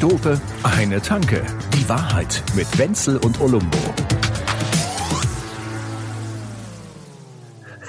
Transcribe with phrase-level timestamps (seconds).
[0.00, 1.42] Dope, eine Tanke.
[1.74, 3.78] Die Wahrheit mit Wenzel und Olumbo.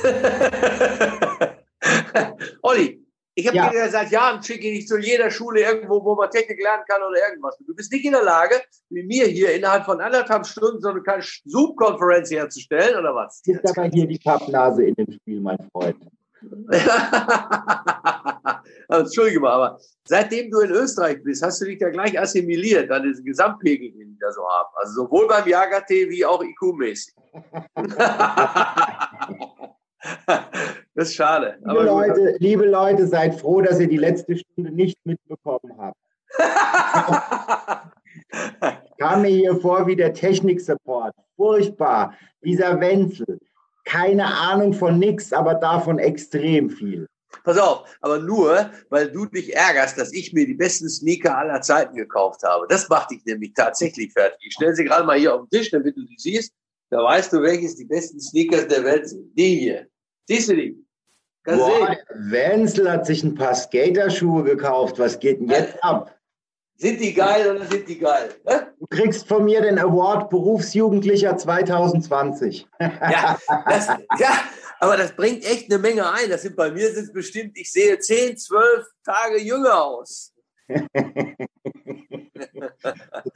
[2.61, 3.05] Olli,
[3.35, 3.69] ich habe Ja.
[3.69, 7.17] dir seit Jahren schicke ich zu jeder Schule irgendwo, wo man Technik lernen kann oder
[7.29, 7.57] irgendwas.
[7.65, 8.55] Du bist nicht in der Lage,
[8.89, 13.41] wie mir hier innerhalb von anderthalb Stunden so eine kleine Zoom-Konferenz herzustellen oder was?
[13.45, 15.97] Ist aber hier die Pappnase in dem Spiel, mein Freund.
[18.89, 23.03] Entschuldige mal, aber seitdem du in Österreich bist, hast du dich da gleich assimiliert an
[23.03, 24.69] diesen Gesamtpegel, den die da so haben.
[24.75, 27.13] Also sowohl beim Jager-Tee wie auch IQ-mäßig.
[30.95, 31.59] das ist schade.
[31.63, 31.83] Liebe.
[31.83, 35.97] Leute, liebe Leute, seid froh, dass ihr die letzte Stunde nicht mitbekommen habt.
[38.99, 41.15] Kam mir hier vor wie der Technik-Support.
[41.35, 42.13] Furchtbar.
[42.43, 43.39] Dieser Wenzel.
[43.89, 47.07] Keine Ahnung von nix, aber davon extrem viel.
[47.43, 51.59] Pass auf, aber nur, weil du dich ärgerst, dass ich mir die besten Sneaker aller
[51.61, 52.67] Zeiten gekauft habe.
[52.69, 54.37] Das macht dich nämlich tatsächlich fertig.
[54.41, 56.53] Ich stelle sie gerade mal hier auf den Tisch, damit du die siehst.
[56.91, 59.35] Da weißt du, welches die besten Sneakers der Welt sind.
[59.35, 59.87] Die hier.
[60.27, 60.85] Siehst du die?
[61.43, 62.31] Kannst Boah, sehen.
[62.31, 64.99] Wenzel hat sich ein paar Skaterschuhe gekauft.
[64.99, 66.15] Was geht denn jetzt ab?
[66.79, 68.29] Sind die geil oder sind die geil?
[68.47, 68.59] Hä?
[68.79, 72.65] Du kriegst von mir den Award Berufsjugendlicher 2020.
[72.79, 74.43] Ja, das, ja,
[74.79, 76.29] aber das bringt echt eine Menge ein.
[76.29, 80.33] Das sind bei mir sind bestimmt, ich sehe 10, 12 Tage jünger aus.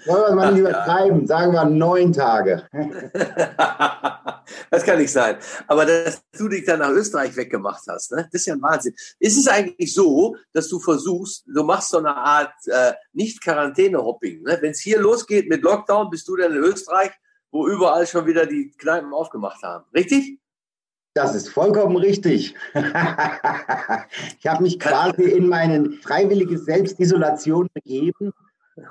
[0.06, 1.28] Wollen wir mal nicht übertreiben?
[1.28, 2.68] Sagen wir neun Tage.
[4.72, 5.38] das kann nicht sein.
[5.68, 8.28] Aber dass du dich dann nach Österreich weggemacht hast, ne?
[8.32, 8.94] das ist ja ein Wahnsinn.
[9.20, 14.44] Ist es eigentlich so, dass du versuchst, du machst so eine Art äh, Nicht-Quarantäne-Hopping.
[14.44, 14.58] Ne?
[14.62, 17.12] Wenn es hier losgeht mit Lockdown, bist du dann in Österreich,
[17.52, 19.86] wo überall schon wieder die Kneipen aufgemacht haben.
[19.94, 20.40] Richtig?
[21.16, 22.56] Das ist vollkommen richtig.
[22.74, 28.34] ich habe mich quasi in meine freiwillige Selbstisolation begeben.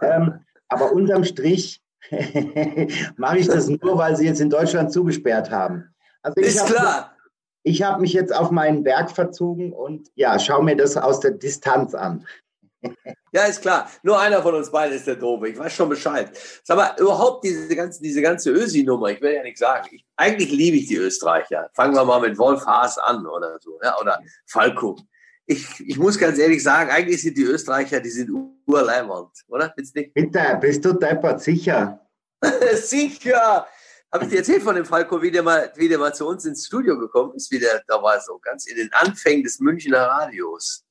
[0.00, 1.82] Ähm, aber unterm Strich
[3.16, 5.94] mache ich das nur, weil sie jetzt in Deutschland zugesperrt haben.
[6.22, 7.09] Also ich Ist hab- klar.
[7.65, 11.31] Ich habe mich jetzt auf meinen Berg verzogen und ja, schau mir das aus der
[11.31, 12.26] Distanz an.
[13.32, 13.88] Ja, ist klar.
[14.03, 15.48] Nur einer von uns beiden ist der Doofe.
[15.48, 16.37] Ich weiß schon Bescheid.
[16.65, 19.87] Sag mal, überhaupt diese ganze, diese ganze Ösi-Nummer, ich will ja nichts sagen.
[19.92, 21.71] Ich, eigentlich liebe ich die Österreicher.
[21.75, 24.98] Fangen wir mal mit Wolf Haas an oder so, ja, oder Falco.
[25.47, 28.30] Ich, ich muss ganz ehrlich sagen, eigentlich sind die Österreicher, die sind
[28.66, 29.75] urleibernd, oder?
[29.76, 30.14] Nicht?
[30.14, 32.00] Bitte, bist du deppert, sicher?
[32.75, 33.66] Sicher!
[34.12, 36.44] Habe ich dir erzählt von dem Falco, wie der, mal, wie der mal zu uns
[36.44, 37.50] ins Studio gekommen ist?
[37.50, 40.84] Wie der, da war so ganz in den Anfängen des Münchner Radios.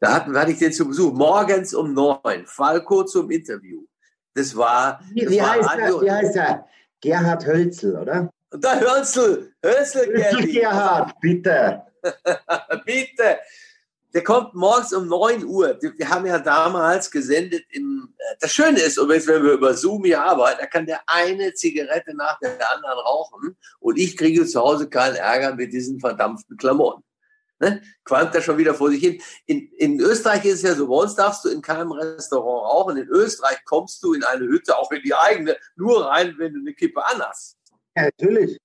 [0.00, 2.46] Da hatten, hatte ich den zu Besuch, morgens um neun.
[2.46, 3.84] Falco zum Interview.
[4.34, 5.00] Das war.
[5.12, 6.66] Wie, das wie, war heißt Radio- er, wie heißt er?
[7.00, 8.30] Gerhard Hölzel, oder?
[8.50, 10.52] Da Hörnsel, Hölzel Gerdi.
[10.52, 11.82] Gerhard, bitte.
[12.84, 13.38] Bitte.
[14.14, 15.76] Der kommt morgens um 9 Uhr.
[15.80, 20.04] Wir haben ja damals gesendet im, äh, das Schöne ist, übrigens, wenn wir über Zoom
[20.04, 24.60] hier arbeiten, da kann der eine Zigarette nach der anderen rauchen und ich kriege zu
[24.60, 27.02] Hause keinen Ärger mit diesen verdampften Klamotten.
[27.58, 27.82] Ne?
[28.04, 29.20] Qualmt er schon wieder vor sich hin.
[29.46, 32.96] In, in Österreich ist es ja so, bei uns darfst du in keinem Restaurant rauchen.
[32.96, 36.60] In Österreich kommst du in eine Hütte, auch in die eigene, nur rein, wenn du
[36.60, 37.56] eine Kippe anhast.
[37.96, 38.58] Ja, natürlich.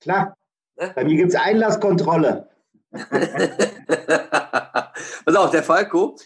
[0.00, 0.36] Klar.
[0.76, 0.92] Ne?
[0.94, 2.50] Bei mir gibt es Einlasskontrolle.
[5.24, 6.16] Pass auf, der Falco,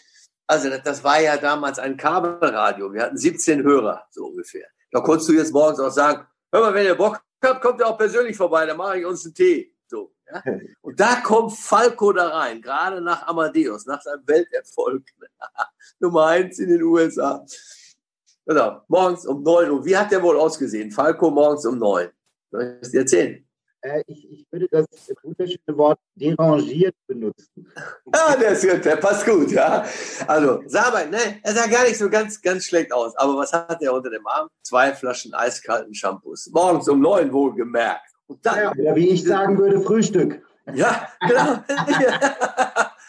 [0.46, 2.92] also das, das war ja damals ein Kabelradio.
[2.92, 4.66] Wir hatten 17 Hörer, so ungefähr.
[4.90, 7.86] Da konntest du jetzt morgens auch sagen, hör mal, wenn ihr Bock habt, kommt ihr
[7.86, 9.74] auch persönlich vorbei, dann mache ich uns einen Tee.
[9.86, 10.42] So, ja?
[10.82, 15.04] Und da kommt Falco da rein, gerade nach Amadeus, nach seinem Welterfolg.
[15.98, 17.44] Nummer eins in den USA.
[18.46, 19.84] Genau, morgens um 9 Uhr.
[19.84, 20.90] Wie hat der wohl ausgesehen?
[20.90, 22.10] Falco morgens um 9.
[22.50, 23.48] Soll ich es dir erzählen?
[23.84, 24.86] Äh, ich, ich würde das
[25.22, 27.70] wunderschöne Wort derangiert benutzen.
[28.14, 29.84] Ja, der, ist, gut, der passt gut, ja.
[30.26, 33.14] Also, sag mal, ne, er sah gar nicht so ganz, ganz schlecht aus.
[33.16, 34.48] Aber was hat er unter dem Arm?
[34.62, 36.48] Zwei Flaschen eiskalten Shampoos.
[36.50, 38.10] Morgens um neun wohlgemerkt.
[38.26, 40.42] Und dann, Ja, oder wie ich sagen würde, Frühstück.
[40.72, 41.62] ja, genau.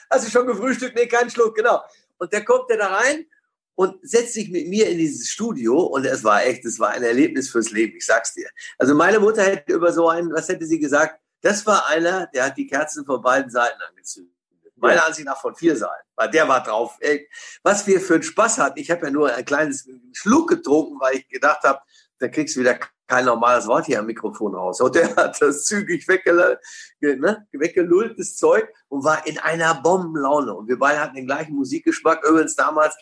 [0.09, 0.95] Hast du schon gefrühstückt?
[0.97, 1.81] Nee, keinen Schluck, genau.
[2.17, 3.25] Und der kommt der da rein
[3.75, 7.03] und setzt sich mit mir in dieses Studio und es war echt, es war ein
[7.03, 8.49] Erlebnis fürs Leben, ich sag's dir.
[8.77, 11.19] Also meine Mutter hätte über so einen, was hätte sie gesagt?
[11.41, 14.33] Das war einer, der hat die Kerzen von beiden Seiten angezündet.
[14.77, 16.97] Meiner Ansicht nach von vier Seiten, weil der war drauf.
[16.99, 17.29] Ey,
[17.63, 18.77] was wir für einen Spaß hatten.
[18.77, 21.79] Ich habe ja nur ein kleines Schluck getrunken, weil ich gedacht habe,
[22.19, 24.81] da kriegst du wieder kein normales Wort hier am Mikrofon raus.
[24.81, 26.59] Und der hat das zügig weggel
[26.99, 30.53] ne, weggelullt, das Zeug, und war in einer Bombenlaune.
[30.53, 32.25] Und wir beide hatten den gleichen Musikgeschmack.
[32.27, 32.95] Übrigens damals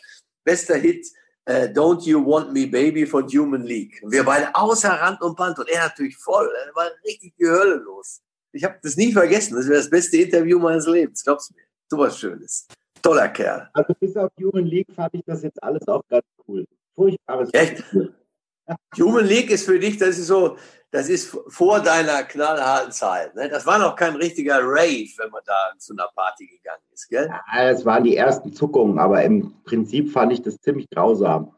[0.44, 1.06] bester Hit,
[1.46, 4.00] äh, Don't You Want Me Baby von Human League.
[4.02, 6.48] Und wir beide außer Rand und Band und er natürlich voll.
[6.48, 8.20] Da war richtig die Hölle los.
[8.52, 9.56] Ich habe das nie vergessen.
[9.56, 11.24] Das wäre das beste Interview meines Lebens.
[11.24, 11.62] Glaubst du mir?
[11.88, 12.66] So was Schönes.
[13.02, 13.68] Toller Kerl.
[13.72, 16.64] Also bis auf Human League fand ich das jetzt alles auch ganz cool.
[16.94, 17.50] Furchtbares.
[17.52, 17.82] Echt?
[18.98, 20.56] Human League ist für dich, das ist so,
[20.90, 23.34] das ist vor deiner knallharten Zeit.
[23.34, 23.48] Ne?
[23.48, 27.28] Das war noch kein richtiger Rave, wenn man da zu einer Party gegangen ist, gell?
[27.28, 31.52] Ja, das waren die ersten Zuckungen, aber im Prinzip fand ich das ziemlich grausam.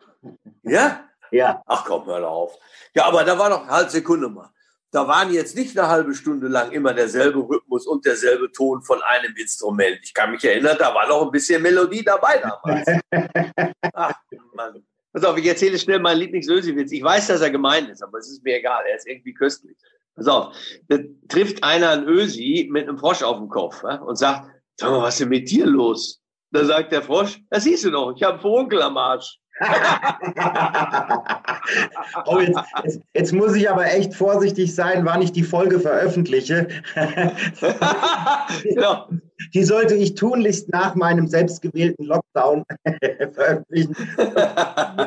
[0.62, 1.04] Ja?
[1.30, 1.62] Ja.
[1.66, 2.58] Ach komm, hör auf.
[2.94, 4.50] Ja, aber da war noch, halt Sekunde mal.
[4.90, 9.02] Da waren jetzt nicht eine halbe Stunde lang immer derselbe Rhythmus und derselbe Ton von
[9.02, 9.98] einem Instrument.
[10.02, 12.86] Ich kann mich erinnern, da war noch ein bisschen Melodie dabei damals.
[13.92, 14.14] Ach,
[14.54, 14.82] Mann.
[15.16, 16.92] Pass auf, ich erzähle schnell meinen Lieblings-Ösi-Witz.
[16.92, 18.84] Ich weiß, dass er gemein ist, aber es ist mir egal.
[18.86, 19.74] Er ist irgendwie köstlich.
[20.14, 20.54] Pass auf,
[20.88, 20.98] da
[21.28, 25.00] trifft einer einen Ösi mit einem Frosch auf dem Kopf ja, und sagt, sag mal,
[25.00, 26.20] was ist denn mit dir los?
[26.50, 29.38] Da sagt der Frosch, das siehst du doch, ich habe einen Furunkel am Arsch.
[32.26, 36.68] oh, jetzt, jetzt, jetzt, muss ich aber echt vorsichtig sein, wann ich die Folge veröffentliche.
[38.64, 39.08] genau.
[39.54, 42.64] Die sollte ich tunlichst nach meinem selbstgewählten Lockdown
[43.34, 43.94] veröffentlichen.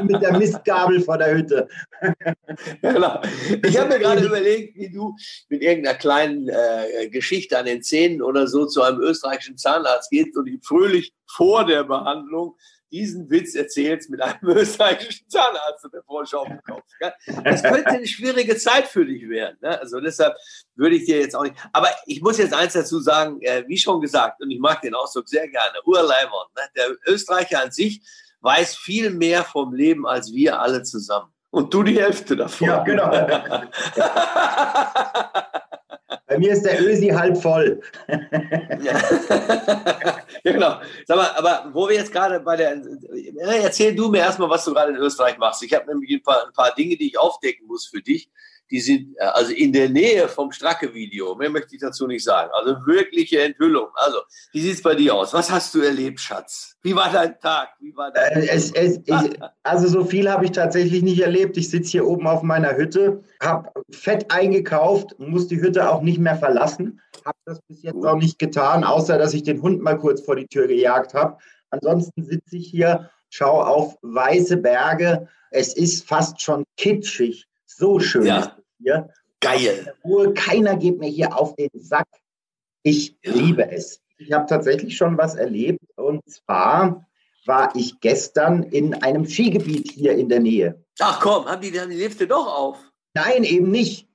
[0.04, 1.68] Mit der Mistgabel vor der Hütte.
[2.82, 3.22] genau.
[3.66, 5.16] Ich habe mir gerade überlegt, wie du
[5.50, 10.36] mit irgendeiner kleinen äh, Geschichte an den Zähnen oder so zu einem österreichischen Zahnarzt gehst
[10.38, 12.56] und ihm fröhlich vor der Behandlung
[12.92, 16.84] diesen Witz erzählst mit einem österreichischen Zahnarzt und der Frosch auf dem Kopf.
[17.00, 17.14] Gell?
[17.44, 19.58] Das könnte eine schwierige Zeit für dich werden.
[19.62, 19.80] Ne?
[19.80, 20.36] Also deshalb
[20.76, 21.56] würde ich dir jetzt auch nicht.
[21.74, 24.96] Aber ich muss jetzt eins dazu sagen, äh, wie schon gesagt, und ich mag den
[24.96, 26.48] Ausdruck sehr gerne, Urleimern.
[26.56, 26.64] Ne?
[26.76, 28.02] Der Österreicher an sich
[28.42, 31.32] weiß viel mehr vom Leben als wir alle zusammen.
[31.52, 32.68] Und du die Hälfte davon.
[32.68, 33.12] Ja, genau.
[36.40, 37.82] Mir ist der Ösi halb voll.
[38.08, 39.02] ja.
[40.44, 40.80] genau.
[41.06, 42.82] Sag mal, aber wo wir jetzt gerade bei der.
[43.62, 45.62] Erzähl du mir erstmal, was du gerade in Österreich machst.
[45.64, 48.30] Ich habe nämlich ein paar, ein paar Dinge, die ich aufdecken muss für dich
[48.72, 51.36] die sind äh, also in der Nähe vom Stracke-Video.
[51.36, 52.52] Mehr möchte ich dazu nicht sagen.
[52.54, 53.88] Also wirkliche Enthüllung.
[53.96, 54.20] Also,
[54.52, 55.34] wie sieht es bei dir aus?
[55.34, 56.76] Was hast du erlebt, Schatz?
[56.82, 57.70] Wie war dein Tag?
[57.80, 61.58] Wie war dein äh, es, es, ich, also so viel habe ich tatsächlich nicht erlebt.
[61.58, 66.20] Ich sitze hier oben auf meiner Hütte, habe Fett eingekauft, muss die Hütte auch nicht
[66.20, 67.02] mehr verlassen.
[67.26, 70.36] Habe das bis jetzt auch nicht getan, außer dass ich den Hund mal kurz vor
[70.36, 71.38] die Tür gejagt habe.
[71.72, 75.28] Ansonsten sitze ich hier, schaue auf weiße Berge.
[75.52, 77.48] Es ist fast schon kitschig.
[77.66, 78.59] So schön ja.
[78.80, 79.10] Hier.
[79.42, 79.94] Geil.
[80.04, 80.34] Ruhe.
[80.34, 82.08] Keiner geht mir hier auf den Sack.
[82.84, 84.02] Ich liebe es.
[84.18, 85.80] Ich habe tatsächlich schon was erlebt.
[85.96, 87.06] Und zwar
[87.46, 90.84] war ich gestern in einem Skigebiet hier in der Nähe.
[91.00, 92.78] Ach komm, haben die, haben die Lifte doch auf?
[93.14, 94.08] Nein, eben nicht.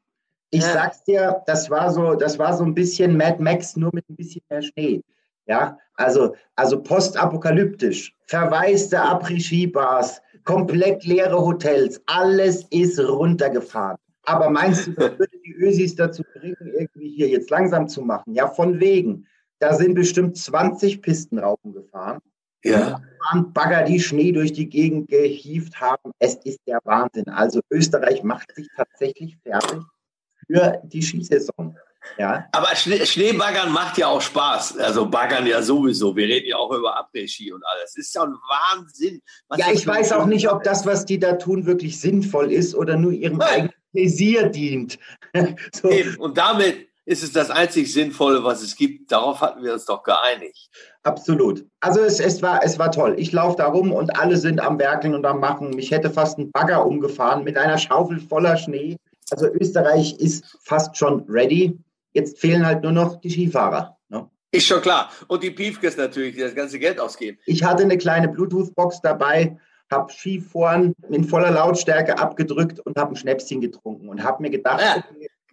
[0.51, 0.73] Ich ja.
[0.73, 4.17] sag's dir, das war so, das war so ein bisschen Mad Max, nur mit ein
[4.17, 5.03] bisschen mehr Schnee.
[5.47, 8.15] Ja, also, also postapokalyptisch.
[8.27, 13.99] Verwaiste Après-Ski-Bars, komplett leere Hotels, alles ist runtergefahren.
[14.27, 18.35] Aber meinst du, das würde die Ösis dazu bringen, irgendwie hier jetzt langsam zu machen?
[18.35, 19.27] Ja, von wegen.
[19.59, 22.21] Da sind bestimmt 20 Pistenraupen gefahren.
[22.65, 23.01] Ja.
[23.33, 26.13] Und Bagger, die Schnee durch die Gegend gehievt haben.
[26.19, 27.29] Es ist der Wahnsinn.
[27.29, 29.83] Also Österreich macht sich tatsächlich fertig
[30.47, 31.77] für die Skisaison.
[32.19, 32.47] Ja.
[32.53, 34.79] Aber Schneebaggern macht ja auch Spaß.
[34.79, 36.15] Also Baggern ja sowieso.
[36.15, 37.95] Wir reden ja auch über Après-Ski und alles.
[37.95, 39.23] Das ist ja ein Wahnsinn.
[39.57, 42.97] ja, ich weiß auch nicht, ob das, was die da tun, wirklich sinnvoll ist oder
[42.97, 43.49] nur ihrem Nein.
[43.49, 44.99] eigenen Pläsier dient.
[45.73, 45.89] so.
[46.19, 49.13] Und damit ist es das einzig Sinnvolle, was es gibt.
[49.13, 50.71] Darauf hatten wir uns doch geeinigt.
[51.03, 51.65] Absolut.
[51.81, 53.15] Also es, es, war, es war toll.
[53.19, 55.71] Ich laufe da rum und alle sind am Werkeln und am Machen.
[55.71, 58.97] Mich hätte fast ein Bagger umgefahren mit einer Schaufel voller Schnee.
[59.31, 61.79] Also Österreich ist fast schon ready.
[62.15, 63.99] Jetzt fehlen halt nur noch die Skifahrer.
[64.09, 64.29] Ne?
[64.51, 65.11] Ist schon klar.
[65.29, 67.39] Und die Piefkes natürlich, die das ganze Geld ausgeben.
[67.45, 69.59] Ich hatte eine kleine Bluetooth-Box dabei,
[69.91, 74.81] habe Skifahren in voller Lautstärke abgedrückt und habe ein Schnäpschen getrunken und habe mir gedacht,
[74.81, 75.05] ja.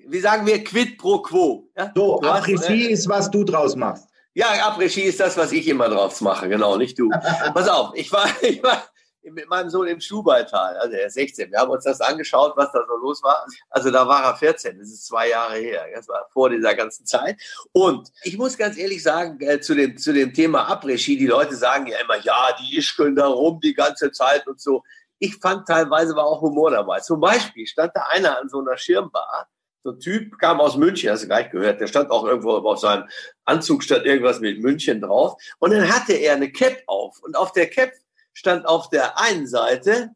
[0.08, 1.68] wie sagen wir, quid pro quo.
[1.78, 1.92] Ja?
[1.96, 4.08] So, Après-Ski äh, ist, was du draus machst.
[4.34, 7.10] Ja, Après-Ski ist das, was ich immer draus mache, genau, nicht du.
[7.54, 8.84] Pass auf, ich war, ich war,
[9.24, 11.52] mit meinem Sohn im Stubaital, also er ist 16.
[11.52, 13.46] Wir haben uns das angeschaut, was da so los war.
[13.70, 15.86] Also da war er 14, das ist zwei Jahre her.
[15.94, 17.40] Das war vor dieser ganzen Zeit.
[17.72, 21.56] Und ich muss ganz ehrlich sagen, äh, zu, dem, zu dem Thema Après-Ski, die Leute
[21.56, 24.84] sagen ja immer, ja, die ischkeln da rum die ganze Zeit und so.
[25.20, 27.00] Ich fand teilweise war auch Humor dabei.
[27.00, 29.48] Zum Beispiel stand da einer an so einer Schirmbar,
[29.84, 32.80] so ein Typ kam aus München, hast du gleich gehört, der stand auch irgendwo auf
[32.80, 33.08] seinem
[33.46, 35.42] Anzug, stand irgendwas mit München drauf.
[35.60, 37.20] Und dann hatte er eine Cap auf.
[37.24, 37.92] Und auf der Cap
[38.34, 40.12] stand auf der einen Seite,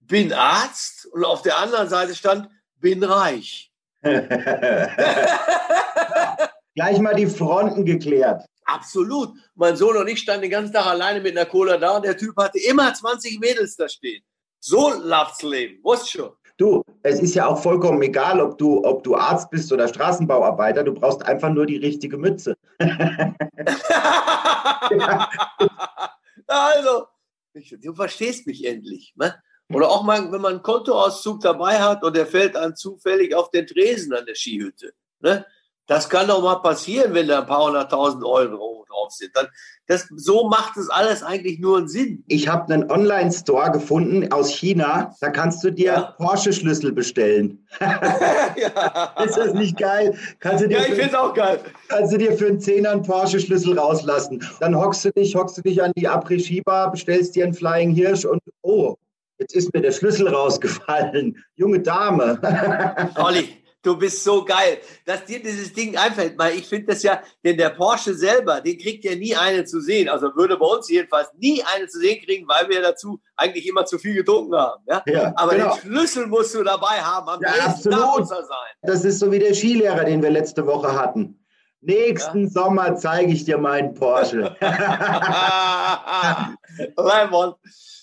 [0.00, 2.48] bin Arzt und auf der anderen Seite stand,
[2.80, 3.72] bin reich.
[6.74, 8.44] Gleich mal die Fronten geklärt.
[8.64, 9.34] Absolut.
[9.54, 12.16] Mein Sohn und ich standen den ganzen Tag alleine mit einer Cola da und der
[12.16, 14.22] Typ hatte immer 20 Mädels da stehen.
[14.60, 16.30] So läuft's Leben, wusst schon.
[16.56, 20.84] Du, es ist ja auch vollkommen egal, ob du, ob du Arzt bist oder Straßenbauarbeiter.
[20.84, 22.54] Du brauchst einfach nur die richtige Mütze.
[26.46, 27.06] also,
[27.54, 29.12] du verstehst mich endlich.
[29.16, 29.34] Ne?
[29.68, 33.50] Oder auch mal, wenn man einen Kontoauszug dabei hat und der fällt dann zufällig auf
[33.50, 34.92] den Tresen an der Skihütte.
[35.20, 35.46] Ne?
[35.86, 39.34] Das kann doch mal passieren, wenn da ein paar hunderttausend Euro drauf sind.
[39.34, 39.48] Dann,
[39.86, 42.24] das, so macht es alles eigentlich nur einen Sinn.
[42.28, 45.14] Ich habe einen Online-Store gefunden aus China.
[45.20, 46.14] Da kannst du dir ja.
[46.18, 47.66] Porsche-Schlüssel bestellen.
[47.80, 49.14] ja.
[49.24, 50.16] Ist das nicht geil?
[50.38, 51.60] Kannst du dir ja, ich finde es auch geil.
[51.88, 54.46] Kannst du dir für einen Zehner einen Porsche-Schlüssel rauslassen.
[54.60, 58.24] Dann hockst du dich, hockst du dich an die Après-Ski-Bar, bestellst dir einen Flying Hirsch
[58.24, 58.96] und oh,
[59.38, 61.36] jetzt ist mir der Schlüssel rausgefallen.
[61.56, 62.38] Junge Dame.
[63.16, 66.38] Olli, Du bist so geil, dass dir dieses Ding einfällt.
[66.38, 69.80] Weil ich finde das ja, denn der Porsche selber, den kriegt ja nie eine zu
[69.80, 70.08] sehen.
[70.08, 73.84] Also würde bei uns jedenfalls nie eine zu sehen kriegen, weil wir dazu eigentlich immer
[73.84, 74.84] zu viel getrunken haben.
[74.86, 75.02] Ja?
[75.06, 75.74] ja Aber genau.
[75.74, 77.28] den Schlüssel musst du dabei haben.
[77.28, 78.20] Am ja, absolut.
[78.20, 78.72] muss er sein.
[78.82, 81.40] Das ist so wie der Skilehrer, den wir letzte Woche hatten.
[81.80, 82.50] Nächsten ja.
[82.50, 84.56] Sommer zeige ich dir meinen Porsche.
[86.96, 87.56] Raimond,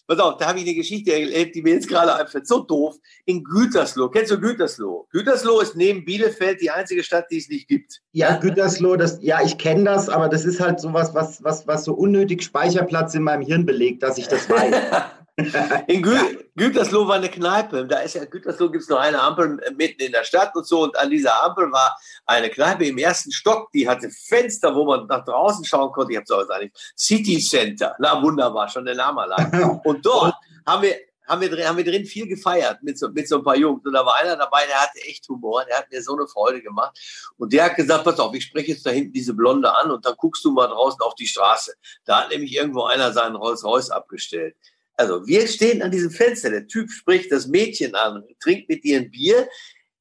[0.09, 2.47] pass auf, da habe ich eine Geschichte erlebt, die mir jetzt gerade einfällt.
[2.47, 2.95] So doof.
[3.25, 4.09] In Gütersloh.
[4.09, 5.07] Kennst du Gütersloh?
[5.11, 8.01] Gütersloh ist neben Bielefeld die einzige Stadt, die es nicht gibt.
[8.11, 11.85] Ja, Gütersloh, das, ja, ich kenne das, aber das ist halt sowas, was, was, was
[11.85, 14.75] so unnötig Speicherplatz in meinem Hirn belegt, dass ich das weiß.
[15.87, 16.17] In Gü
[16.55, 17.85] Gütersloh war eine Kneipe.
[17.85, 20.83] Da ist ja Gütersloh gibt es nur eine Ampel mitten in der Stadt und so.
[20.83, 23.71] Und an dieser Ampel war eine Kneipe im ersten Stock.
[23.71, 26.11] Die hatte Fenster, wo man nach draußen schauen konnte.
[26.11, 27.95] Ich habe es auch gesagt, City Center.
[27.99, 29.79] Na wunderbar, schon der Name allein.
[29.83, 30.95] Und dort haben wir
[31.29, 33.85] haben wir, drin, haben wir drin viel gefeiert mit so, mit so ein paar Jungs.
[33.85, 36.61] Und da war einer dabei, der hatte echt Humor, der hat mir so eine Freude
[36.61, 36.99] gemacht.
[37.37, 40.05] Und der hat gesagt, pass auf, ich spreche jetzt da hinten diese Blonde an und
[40.05, 41.73] dann guckst du mal draußen auf die Straße.
[42.03, 44.55] Da hat nämlich irgendwo einer seinen Rolls Royce abgestellt.
[44.99, 48.99] Also wir stehen an diesem Fenster, der Typ spricht das Mädchen an, trinkt mit ihr
[48.99, 49.47] ein Bier,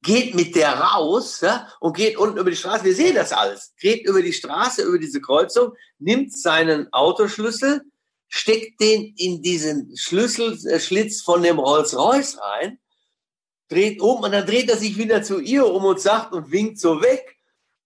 [0.01, 2.83] geht mit der raus ja, und geht unten über die Straße.
[2.83, 3.73] Wir sehen das alles.
[3.79, 7.83] Geht über die Straße, über diese Kreuzung, nimmt seinen Autoschlüssel,
[8.27, 12.77] steckt den in diesen Schlüsselschlitz von dem Rolls-Royce rein,
[13.69, 16.77] dreht um und dann dreht er sich wieder zu ihr um und sagt und winkt
[16.77, 17.37] so weg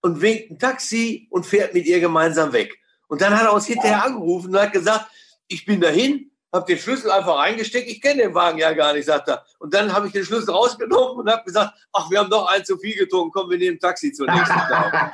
[0.01, 2.75] und winkt ein Taxi und fährt mit ihr gemeinsam weg.
[3.07, 5.05] Und dann hat er uns hinterher angerufen und hat gesagt,
[5.47, 7.89] ich bin dahin, habe den Schlüssel einfach reingesteckt.
[7.89, 9.43] Ich kenne den Wagen ja gar nicht, sagt er.
[9.59, 12.63] Und dann habe ich den Schlüssel rausgenommen und habe gesagt, ach, wir haben doch einen
[12.63, 15.11] zu viel getrunken, komm, wir nehmen Taxi zur nächsten Tag.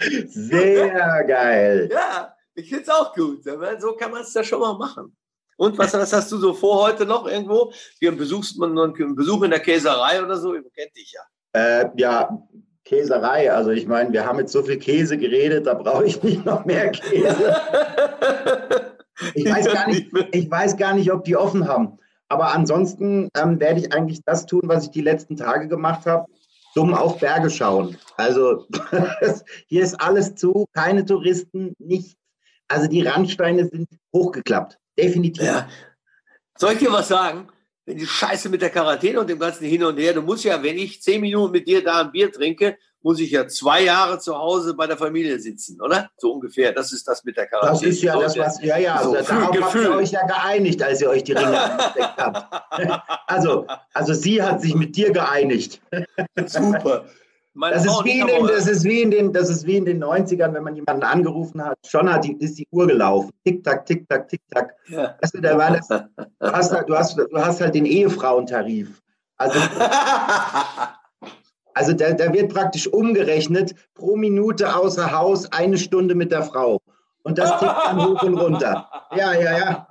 [0.26, 1.90] Sehr geil.
[1.92, 3.44] Ja, ich finde es auch gut.
[3.78, 5.14] So kann man es ja schon mal machen.
[5.58, 7.70] Und was, was, hast du so vor heute noch irgendwo?
[7.98, 10.54] Wir besuchst man einen Besuch in der Käserei oder so?
[10.54, 11.20] Ihr kennt dich ja.
[11.52, 12.30] Äh, ja,
[12.82, 13.52] Käserei.
[13.52, 16.64] Also ich meine, wir haben jetzt so viel Käse geredet, da brauche ich nicht noch
[16.64, 17.60] mehr Käse.
[19.34, 21.98] Ich weiß, gar nicht, ich weiß gar nicht, ob die offen haben.
[22.28, 26.26] Aber ansonsten ähm, werde ich eigentlich das tun, was ich die letzten Tage gemacht habe.
[26.74, 27.96] Dumm auf Berge schauen.
[28.16, 28.66] Also
[29.66, 32.14] hier ist alles zu, keine Touristen, nichts.
[32.68, 34.78] Also die Randsteine sind hochgeklappt.
[34.96, 35.44] Definitiv.
[35.44, 35.68] Ja.
[36.56, 37.48] Soll ich dir was sagen?
[37.84, 40.62] Wenn die Scheiße mit der Quarantäne und dem ganzen Hin und Her, du musst ja,
[40.62, 44.18] wenn ich zehn Minuten mit dir da ein Bier trinke, muss ich ja zwei Jahre
[44.18, 46.10] zu Hause bei der Familie sitzen, oder?
[46.18, 46.72] So ungefähr.
[46.72, 47.88] Das ist das mit der Quarantäne.
[47.88, 49.62] Das ist ja das, was, ja, ja, so, darauf Gefühl.
[49.62, 53.02] habt ihr euch ja geeinigt, als ihr euch die Ringe angesteckt habt.
[53.26, 55.80] Also, also sie hat sich mit dir geeinigt.
[56.46, 57.04] Super.
[57.54, 60.02] Das ist, wie in den, das, ist wie in den, das ist wie in den
[60.02, 63.30] 90ern, wenn man jemanden angerufen hat, schon hat die, ist die Uhr gelaufen.
[63.44, 64.74] Tick-Tack, Tick-Tack, Tick-Tack.
[64.88, 65.16] Ja.
[65.20, 66.06] Weißt du, da war das, du,
[66.40, 69.02] hast, halt, du, hast, du hast halt den Ehefrauentarif.
[69.36, 69.58] Also
[71.74, 76.80] Also da, da wird praktisch umgerechnet, pro Minute außer Haus eine Stunde mit der Frau.
[77.22, 78.90] Und das tickt dann hoch und runter.
[79.14, 79.86] Ja, ja, ja.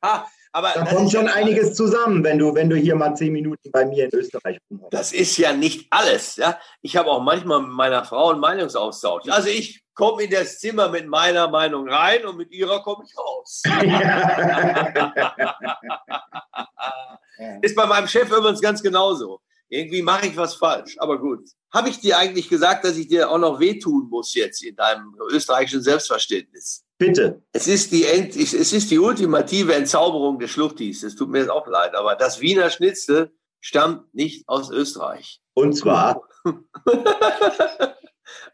[0.00, 3.32] Ah, aber da kommt schon ja einiges zusammen, wenn du, wenn du hier mal zehn
[3.32, 4.94] Minuten bei mir in Österreich rumhörst.
[4.94, 6.36] Das ist ja nicht alles.
[6.36, 6.58] Ja?
[6.80, 9.28] Ich habe auch manchmal mit meiner Frau einen Meinungsaustausch.
[9.28, 13.14] Also ich komme in das Zimmer mit meiner Meinung rein und mit ihrer komme ich
[13.18, 13.62] raus.
[17.62, 19.40] ist bei meinem Chef übrigens ganz genauso.
[19.68, 21.48] Irgendwie mache ich was falsch, aber gut.
[21.72, 25.14] Habe ich dir eigentlich gesagt, dass ich dir auch noch wehtun muss jetzt in deinem
[25.30, 26.84] österreichischen Selbstverständnis?
[26.96, 27.42] Bitte.
[27.52, 31.02] Es ist die, End, es ist die ultimative Entzauberung des Schluchtis.
[31.02, 35.40] Es tut mir jetzt auch leid, aber das Wiener Schnitzel stammt nicht aus Österreich.
[35.54, 36.22] Und zwar?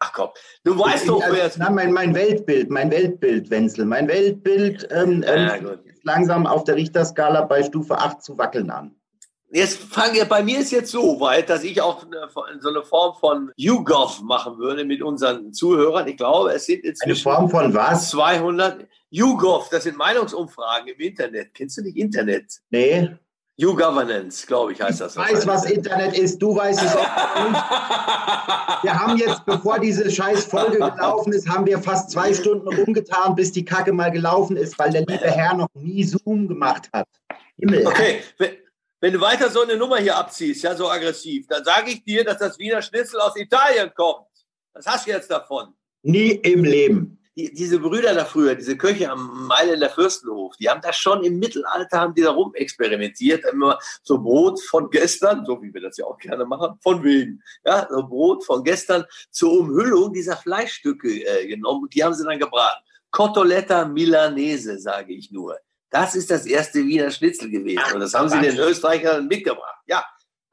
[0.00, 0.30] Ach komm,
[0.64, 1.70] du weißt doch, wer es ist.
[1.70, 3.84] Mein, mein Weltbild, mein Weltbild, Wenzel.
[3.84, 8.94] Mein Weltbild ähm, ja, ähm, langsam auf der Richterskala bei Stufe 8 zu wackeln an.
[9.54, 12.04] Jetzt fange bei mir ist jetzt so weit, dass ich auch
[12.58, 16.08] so eine Form von YouGov machen würde mit unseren Zuhörern.
[16.08, 18.10] Ich glaube, es sind jetzt eine Form von was?
[18.10, 19.68] 200 YouGov.
[19.68, 21.54] Das sind Meinungsumfragen im Internet.
[21.54, 22.46] Kennst du nicht Internet?
[22.70, 23.10] Nee.
[23.56, 25.14] New Governance, glaube ich, heißt das.
[25.14, 26.42] Ich weiß, was Internet ist.
[26.42, 27.62] Du weißt es auch nicht.
[28.82, 33.36] Wir haben jetzt, bevor diese scheiß Folge gelaufen ist, haben wir fast zwei Stunden rumgetan,
[33.36, 37.06] bis die Kacke mal gelaufen ist, weil der liebe Herr noch nie Zoom gemacht hat.
[37.56, 37.86] Himmel.
[37.86, 38.20] Okay,
[39.04, 42.24] wenn, du weiter so eine Nummer hier abziehst, ja, so aggressiv, dann sage ich dir,
[42.24, 44.26] dass das Wiener Schnitzel aus Italien kommt.
[44.72, 45.74] Was hast du jetzt davon?
[46.02, 50.80] Nie im Leben die, diese Brüder da früher, diese Köche am Mailänder Fürstenhof, die haben
[50.80, 55.60] da schon im Mittelalter, haben die da rum experimentiert, immer so Brot von gestern, so
[55.62, 59.52] wie wir das ja auch gerne machen, von wegen, ja, so Brot von gestern zur
[59.52, 62.82] Umhüllung dieser Fleischstücke äh, genommen und die haben sie dann gebraten.
[63.10, 65.58] Cotoletta Milanese, sage ich nur.
[65.94, 67.94] Das ist das erste Wiener Schnitzel gewesen.
[67.94, 69.78] und das haben sie den Österreichern mitgebracht.
[69.86, 70.04] Ja,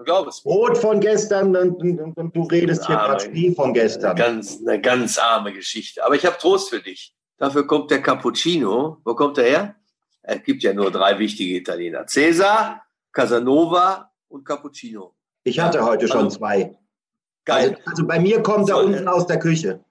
[0.04, 0.42] Glaub es.
[0.42, 4.12] Brot von gestern und, und, und du redest hier gerade Schnee von gestern.
[4.12, 6.06] Eine ganz, eine ganz arme Geschichte.
[6.06, 7.16] Aber ich habe Trost für dich.
[7.38, 8.98] Dafür kommt der Cappuccino.
[9.04, 9.76] Wo kommt er her?
[10.22, 12.06] Es gibt ja nur drei wichtige Italiener.
[12.08, 15.16] Cesar, Casanova und Cappuccino.
[15.44, 16.78] Ich hatte heute schon also, zwei.
[17.46, 17.72] Geil.
[17.72, 19.84] Also, also bei mir kommt er unten aus der Küche.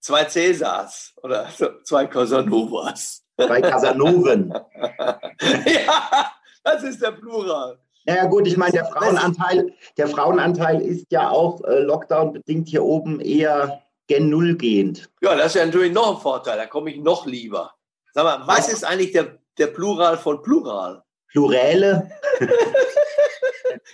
[0.00, 1.48] Zwei Cäsars oder
[1.84, 3.24] zwei Casanovas.
[3.38, 4.52] Zwei Casanoven.
[4.80, 6.32] ja,
[6.64, 7.78] das ist der Plural.
[8.04, 13.20] Naja gut, ich meine, der Frauenanteil, der Frauenanteil ist ja auch äh, Lockdown-bedingt hier oben
[13.20, 15.10] eher gen Null gehend.
[15.20, 17.72] Ja, das ist ja natürlich noch ein Vorteil, da komme ich noch lieber.
[18.14, 21.02] Sag mal, was ist eigentlich der, der Plural von Plural?
[21.28, 22.10] Pluräle.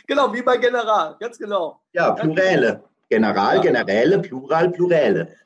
[0.06, 1.80] genau, wie bei General, ganz genau.
[1.92, 2.84] Ja, Pluräle.
[3.08, 3.60] General.
[3.60, 5.36] Generäle, Plural, Pluräle.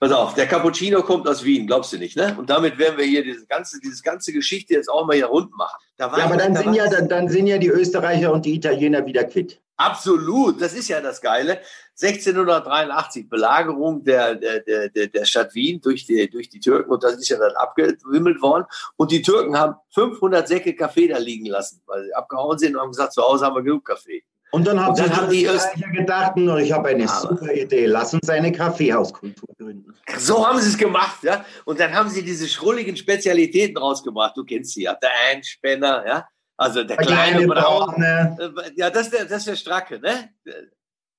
[0.00, 2.36] Pass auf, der Cappuccino kommt aus Wien, glaubst du nicht, ne?
[2.38, 5.50] Und damit werden wir hier diese ganze, diese ganze Geschichte jetzt auch mal hier rund
[5.56, 5.76] machen.
[5.98, 9.24] ja, aber dann sind ja, dann, dann sind ja die Österreicher und die Italiener wieder
[9.24, 9.60] quitt.
[9.76, 11.60] Absolut, das ist ja das Geile.
[12.00, 17.14] 1683 Belagerung der, der, der, der Stadt Wien durch die, durch die Türken und das
[17.14, 18.66] ist ja dann abgewimmelt worden.
[18.96, 22.82] Und die Türken haben 500 Säcke Kaffee da liegen lassen, weil sie abgehauen sind und
[22.82, 24.24] haben gesagt, zu Hause haben wir genug Kaffee.
[24.50, 28.14] Und dann, und dann haben die Österreicher gedacht, ich habe eine aber super Idee, lass
[28.14, 29.94] uns eine Kaffeehauskultur gründen.
[30.16, 31.44] So haben sie es gemacht, ja.
[31.66, 34.34] Und dann haben sie diese schrulligen Spezialitäten rausgebracht.
[34.36, 36.26] Du kennst sie ja, der Einspänner, ja.
[36.56, 38.36] Also der, der kleine, kleine Braune.
[38.38, 38.72] Braune.
[38.76, 40.30] Ja, das ist der, das ist der Stracke, ne?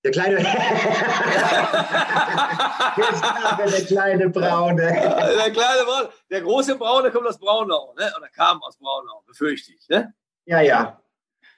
[0.04, 0.38] Der kleine,
[3.58, 4.82] der kleine Braune.
[4.82, 6.10] Der kleine Braune.
[6.32, 8.12] Der große Braune kommt aus Braunau, ne?
[8.18, 10.14] Oder kam aus Braunau, befürchte ich, ne?
[10.46, 11.00] Ja, ja.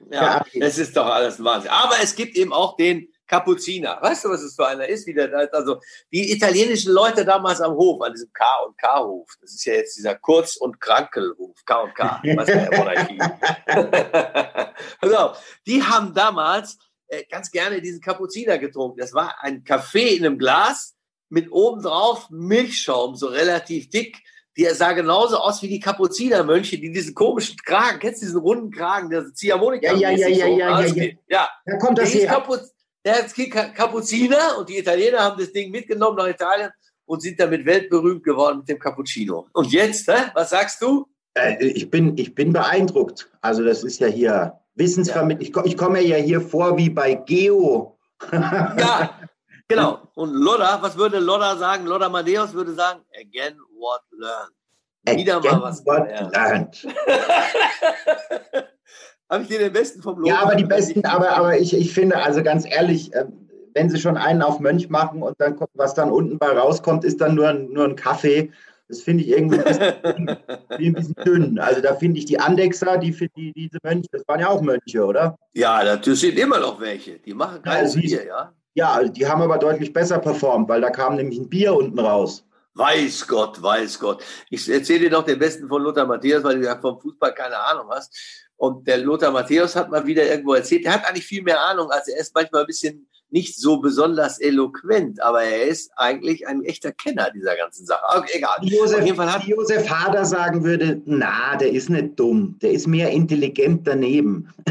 [0.09, 1.71] Ja, es ist doch alles ein Wahnsinn.
[1.71, 3.97] Aber es gibt eben auch den Kapuziner.
[4.01, 5.07] Weißt du, was es für einer ist?
[5.07, 5.79] Wie der, also
[6.11, 9.29] die italienischen Leute damals am Hof, an diesem K und K Hof.
[9.39, 12.21] Das ist ja jetzt dieser Kurz- und Krankelhof, K und K.
[12.35, 13.19] Was der Monarchie.
[14.99, 18.99] also, die haben damals äh, ganz gerne diesen Kapuziner getrunken.
[18.99, 20.95] Das war ein Kaffee in einem Glas
[21.29, 24.17] mit obendrauf Milchschaum, so relativ dick
[24.57, 28.71] die sah genauso aus wie die Kapuzinermönche, die diesen komischen Kragen, kennst du diesen runden
[28.71, 29.93] Kragen, der Ziehharmonika?
[29.93, 31.05] Ja, ja, ja, ja, ja, ja, ja.
[31.29, 32.27] Ja, da kommt das her.
[32.27, 33.35] Kapuz der ist
[33.75, 36.69] Kapuziner und die Italiener haben das Ding mitgenommen nach Italien
[37.05, 39.47] und sind damit weltberühmt geworden mit dem Cappuccino.
[39.53, 40.29] Und jetzt, hä?
[40.35, 41.07] was sagst du?
[41.33, 43.29] Äh, ich, bin, ich bin beeindruckt.
[43.41, 45.51] Also das ist ja hier Wissensvermittlung.
[45.53, 45.61] Ja.
[45.65, 47.97] Ich, ich komme ja hier vor wie bei Geo.
[48.31, 49.19] ja,
[49.67, 50.07] genau.
[50.13, 51.85] Und Lodda, was würde Lodda sagen?
[51.85, 54.53] Lodda Madeus würde sagen, again what learned.
[55.19, 56.85] Wieder Again mal was learned.
[59.29, 60.27] Habe ich dir den besten vom Lob?
[60.27, 63.25] Ja, aber die besten, aber, aber ich, ich finde, also ganz ehrlich, äh,
[63.73, 67.05] wenn sie schon einen auf Mönch machen und dann kommt, was dann unten bei rauskommt,
[67.05, 68.51] ist dann nur, nur ein Kaffee.
[68.89, 70.29] Das finde ich irgendwie ein bisschen,
[70.69, 71.59] ein bisschen dünn.
[71.59, 75.05] Also da finde ich die Andexer, die, die, diese Mönche, das waren ja auch Mönche,
[75.05, 75.37] oder?
[75.53, 77.17] Ja, das sind immer noch welche.
[77.19, 78.53] Die machen kein ja, Bier, ja?
[78.73, 82.45] Ja, die haben aber deutlich besser performt, weil da kam nämlich ein Bier unten raus.
[82.73, 84.23] Weiß Gott, weiß Gott.
[84.49, 87.57] Ich erzähle dir doch den besten von Lothar Matthäus, weil du ja vom Fußball keine
[87.57, 88.15] Ahnung hast.
[88.55, 91.91] Und der Lothar Matthäus hat mal wieder irgendwo erzählt, er hat eigentlich viel mehr Ahnung,
[91.91, 96.63] als er ist manchmal ein bisschen nicht so besonders eloquent, aber er ist eigentlich ein
[96.63, 98.03] echter Kenner dieser ganzen Sache.
[98.17, 98.57] Okay, egal.
[98.61, 102.71] Josef, Auf jeden Fall hat Josef Hader sagen würde, na, der ist nicht dumm, der
[102.71, 104.49] ist mehr intelligent daneben.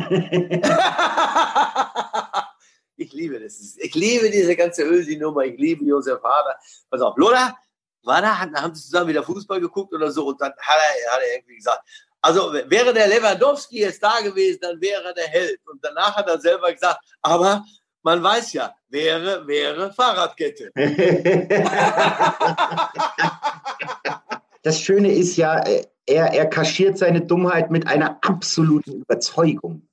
[2.97, 3.77] ich liebe das.
[3.79, 5.45] Ich liebe diese ganze Ösi-Nummer.
[5.45, 6.57] Ich liebe Josef Hader.
[6.91, 7.57] Pass auf, Lothar,
[8.03, 11.21] war da, haben sie zusammen wieder Fußball geguckt oder so und dann hat er, hat
[11.21, 11.83] er irgendwie gesagt,
[12.23, 15.61] also wäre der Lewandowski jetzt da gewesen, dann wäre er der Held.
[15.67, 17.65] Und danach hat er selber gesagt, aber
[18.03, 20.71] man weiß ja, wäre, wäre Fahrradkette.
[24.63, 29.89] Das Schöne ist ja, äh, er, er kaschiert seine Dummheit mit einer absoluten Überzeugung.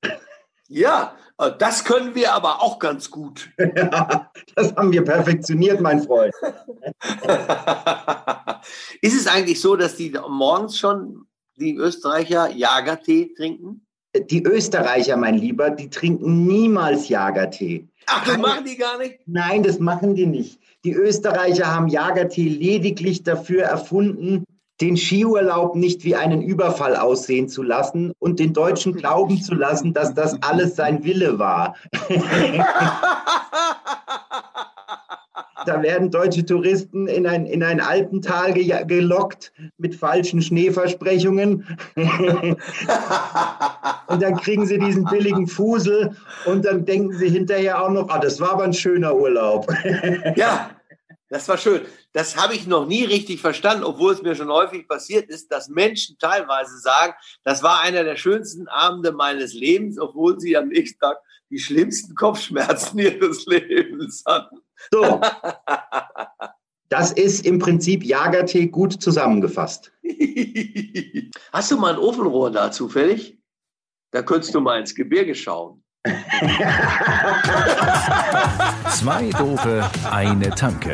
[0.67, 1.15] Ja,
[1.59, 3.49] das können wir aber auch ganz gut.
[3.59, 6.33] Ja, das haben wir perfektioniert, mein Freund.
[9.01, 13.85] Ist es eigentlich so, dass die morgens schon, die Österreicher, Jagertee trinken?
[14.15, 17.87] Die Österreicher, mein Lieber, die trinken niemals Jagertee.
[18.07, 19.19] Ach, das machen die gar nicht?
[19.27, 20.59] Nein, das machen die nicht.
[20.83, 24.43] Die Österreicher haben Jagertee lediglich dafür erfunden,
[24.81, 29.93] den Skiurlaub nicht wie einen Überfall aussehen zu lassen und den Deutschen glauben zu lassen,
[29.93, 31.75] dass das alles sein Wille war.
[35.65, 41.65] da werden deutsche Touristen in ein, in ein Alpental ge gelockt mit falschen Schneeversprechungen.
[44.07, 48.19] und dann kriegen sie diesen billigen Fusel und dann denken sie hinterher auch noch, ah,
[48.19, 49.67] das war aber ein schöner Urlaub.
[50.35, 50.69] ja,
[51.29, 51.81] das war schön.
[52.13, 55.67] Das habe ich noch nie richtig verstanden, obwohl es mir schon häufig passiert ist, dass
[55.67, 57.13] Menschen teilweise sagen,
[57.43, 61.17] das war einer der schönsten Abende meines Lebens, obwohl sie am nächsten Tag
[61.49, 64.57] die schlimmsten Kopfschmerzen ihres Lebens hatten.
[64.91, 65.21] So.
[66.89, 69.91] Das ist im Prinzip Jagertee gut zusammengefasst.
[71.51, 73.37] Hast du mal ein Ofenrohr da zufällig?
[74.11, 75.83] Da könntest du mal ins Gebirge schauen.
[78.91, 80.93] Zwei Doofe, eine Tanke.